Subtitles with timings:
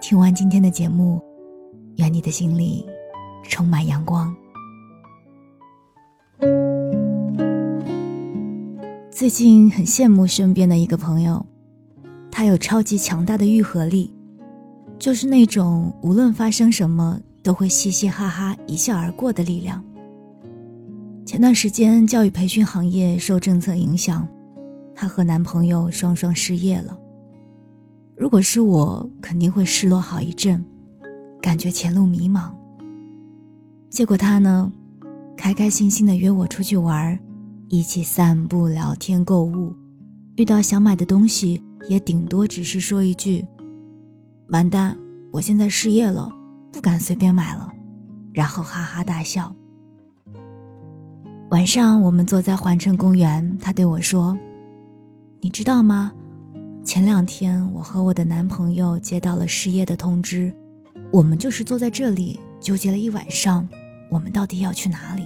[0.00, 1.20] 听完今天的节目，
[1.96, 2.86] 愿你的心里
[3.42, 4.34] 充满阳光。
[9.10, 11.44] 最近很羡慕身边的一个朋友，
[12.30, 14.12] 他有超级强大的愈合力，
[14.98, 19.82] 就是那种无论发生什么都会嘻嘻哈哈一笑而过的力量。
[21.24, 24.28] 前段时间教育培训行业受政策影响，
[24.94, 26.96] 她和男朋友双双失业了。
[28.16, 30.64] 如果是我，肯定会失落好一阵，
[31.42, 32.50] 感觉前路迷茫。
[33.90, 34.72] 结果他呢，
[35.36, 37.18] 开开心心的约我出去玩，
[37.68, 39.74] 一起散步、聊天、购物，
[40.36, 43.44] 遇到想买的东西，也顶多只是说一句
[44.48, 44.96] ：“完蛋，
[45.30, 46.32] 我现在失业了，
[46.72, 47.70] 不敢随便买了。”
[48.32, 49.54] 然后哈哈大笑。
[51.50, 54.36] 晚上我们坐在环城公园，他对我说
[55.42, 56.12] ：“你知道吗？”
[56.86, 60.54] 前两天，我和我的男朋友接到了失业的通知，
[61.10, 63.68] 我们就是坐在这里纠结了一晚上，
[64.08, 65.24] 我们到底要去哪里？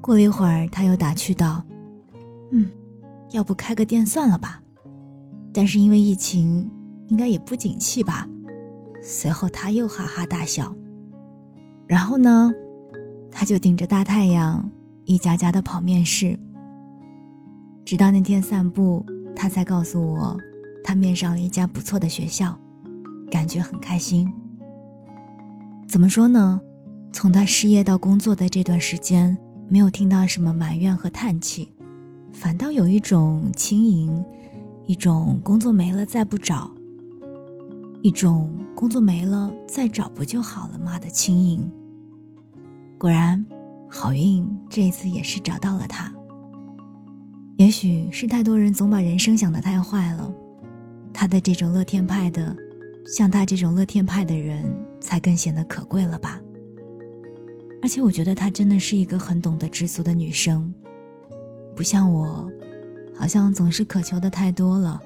[0.00, 1.62] 过了一会儿，他又打趣道
[2.52, 2.70] ：“嗯，
[3.32, 4.62] 要不开个店算了吧？
[5.52, 6.70] 但是因为疫情，
[7.08, 8.26] 应该也不景气吧？”
[9.04, 10.74] 随后他又哈哈大笑，
[11.86, 12.50] 然后呢，
[13.30, 14.70] 他就顶着大太阳
[15.04, 16.38] 一家家的跑面试，
[17.84, 19.04] 直到那天散步。
[19.34, 20.36] 他才告诉我，
[20.84, 22.58] 他面上了一家不错的学校，
[23.30, 24.32] 感觉很开心。
[25.88, 26.60] 怎么说呢？
[27.12, 29.36] 从他失业到工作的这段时间，
[29.68, 31.68] 没有听到什么埋怨和叹气，
[32.32, 34.24] 反倒有一种轻盈，
[34.86, 36.70] 一种工作没了再不找，
[38.00, 41.70] 一种工作没了再找不就好了吗的轻盈。
[42.98, 43.44] 果然，
[43.90, 46.10] 好运这次也是找到了他。
[47.62, 50.34] 也许是太多人总把人生想得太坏了，
[51.12, 52.56] 他的这种乐天派的，
[53.06, 54.64] 像他这种乐天派的人
[55.00, 56.40] 才更显得可贵了吧。
[57.80, 60.74] 而且我觉得她真的是一个很懂得知足的女生，
[61.76, 62.50] 不像我，
[63.14, 65.00] 好像总是渴求的太多了，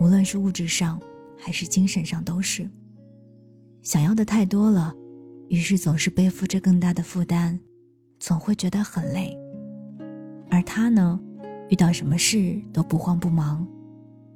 [0.00, 0.98] 无论是物质上
[1.36, 2.66] 还是精神上都是。
[3.82, 4.94] 想要的太多了，
[5.48, 7.60] 于是总是背负着更大的负担，
[8.18, 9.36] 总会觉得很累。
[10.50, 11.20] 而他呢？
[11.70, 13.64] 遇到什么事都不慌不忙，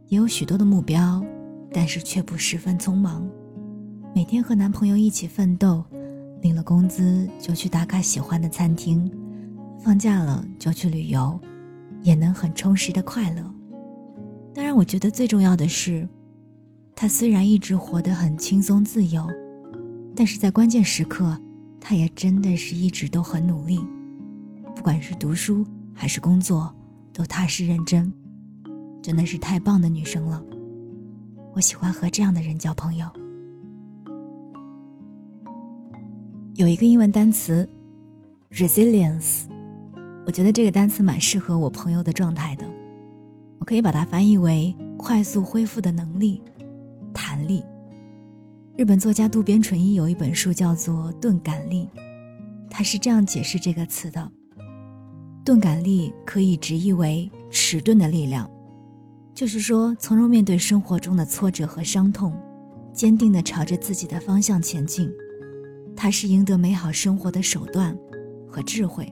[0.06, 1.20] 也有许多的目标，
[1.72, 3.28] 但是却不十分匆忙。
[4.14, 5.84] 每天和男朋友一起奋斗，
[6.42, 9.10] 领了工资就去打卡喜欢的餐厅，
[9.80, 11.36] 放假了就去旅游，
[12.02, 13.42] 也能很充实的快乐。
[14.54, 16.08] 当然，我觉得最重要的是，
[16.94, 19.26] 他虽然一直活得很轻松自由，
[20.14, 21.36] 但是在关键时刻，
[21.80, 23.80] 他也真的是一直都很努力，
[24.76, 26.72] 不管是读书还是工作。
[27.14, 28.12] 都踏实认真，
[29.00, 30.44] 真的是太棒的女生了。
[31.54, 33.08] 我喜欢和这样的人交朋友。
[36.56, 37.68] 有一个英文单词
[38.50, 39.44] ，resilience，
[40.26, 42.66] 我觉得这个单词蛮适合我朋友的状态的。
[43.60, 46.42] 我可以把它翻译为快速恢复的能力、
[47.12, 47.64] 弹力。
[48.76, 51.88] 日本作家渡边淳一有一本书叫做《钝感力》，
[52.68, 54.30] 他是这样解释这个词的。
[55.44, 58.50] 钝感力可以直译为迟钝的力量，
[59.34, 62.34] 就是说从容面对生活中的挫折和伤痛，
[62.94, 65.12] 坚定地朝着自己的方向前进。
[65.94, 67.94] 它是赢得美好生活的手段
[68.48, 69.06] 和智慧。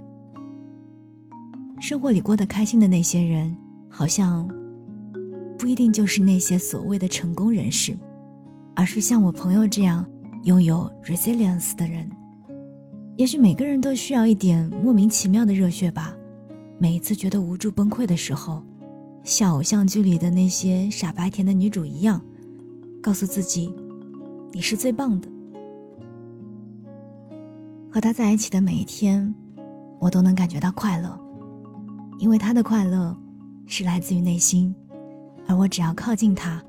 [1.79, 3.55] 生活里过得开心的那些人，
[3.91, 4.49] 好像
[5.59, 7.95] 不一定就是那些所谓的成功人士，
[8.75, 10.05] 而是像我朋友这样
[10.45, 12.11] 拥有 resilience 的人。
[13.19, 16.17] 也许每个人都需要一点莫名其妙的热血吧。
[16.83, 18.61] 每一次觉得无助崩溃的时候，
[19.23, 22.21] 像偶像剧里的那些傻白甜的女主一样，
[23.01, 23.73] 告诉自己，
[24.51, 25.29] 你是最棒的。
[27.89, 29.33] 和他在一起的每一天，
[30.01, 31.17] 我都能感觉到快乐，
[32.19, 33.17] 因为他的快乐
[33.65, 34.75] 是来自于内心，
[35.47, 36.61] 而我只要靠近他，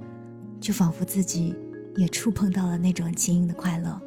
[0.59, 1.55] 就仿佛自己
[1.95, 3.99] 也触碰到了那种轻盈的快乐。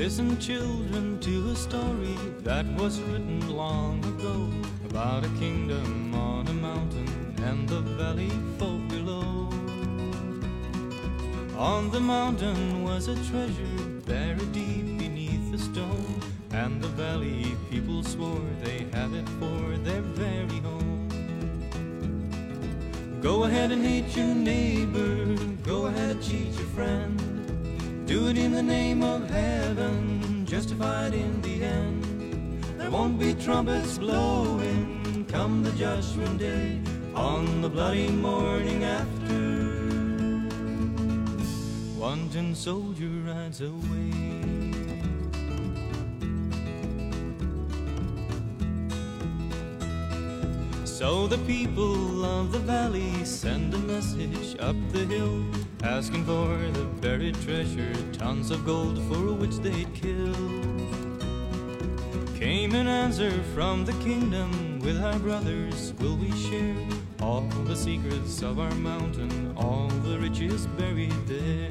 [0.00, 4.48] Listen, children, to a story that was written long ago
[4.88, 9.46] about a kingdom on a mountain and the valley folk below.
[11.58, 16.18] On the mountain was a treasure buried deep beneath the stone,
[16.52, 21.10] and the valley people swore they had it for their very home.
[23.20, 27.39] Go ahead and hate your neighbor, go ahead and cheat your friend.
[28.10, 32.60] Do it in the name of heaven, justified in the end.
[32.76, 36.80] There won't be trumpets blowing come the judgment day
[37.14, 39.20] on the bloody morning after.
[42.32, 44.12] Tin soldier rides away.
[50.84, 55.44] So the people of the valley send a message up the hill
[55.82, 60.34] asking for the buried treasure, tons of gold for which they'd kill.
[62.38, 66.76] Came an answer from the kingdom, with our brothers will we share
[67.20, 71.68] all the secrets of our mountain, all the riches buried there.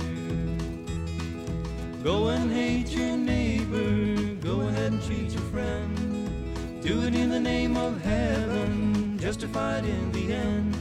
[2.03, 6.81] Go and hate your neighbor, go ahead and cheat your friend.
[6.81, 10.73] Do it in the name of heaven, justified in the end.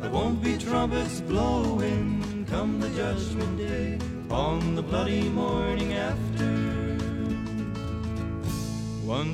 [0.00, 3.98] There won't be trumpets blowing come the judgment day
[4.30, 6.50] on the bloody morning after.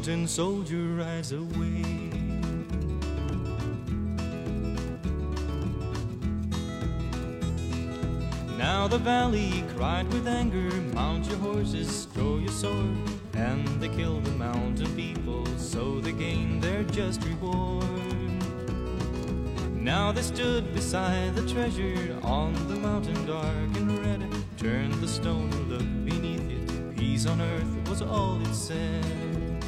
[0.03, 1.83] Tin soldier rides away.
[8.57, 12.97] Now the valley cried with anger, mount your horses, draw your sword.
[13.35, 18.28] And they killed the mountain people, so they gained their just reward.
[19.89, 24.21] Now they stood beside the treasure on the mountain dark and red.
[24.59, 26.95] Turned the stone and looked beneath it.
[26.95, 29.65] Peace on earth was all it said.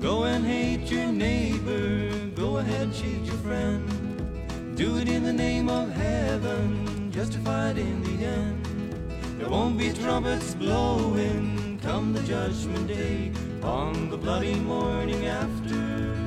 [0.00, 3.86] Go and hate your neighbor, go ahead cheat your friend.
[4.76, 8.66] Do it in the name of heaven, justified in the end.
[9.38, 13.30] There won't be trumpets blowing come the judgment day
[13.62, 16.21] on the bloody morning after.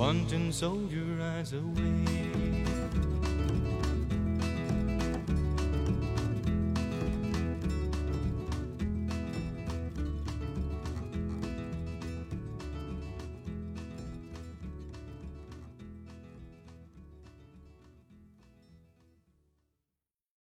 [0.00, 2.19] Tin soldier rides away.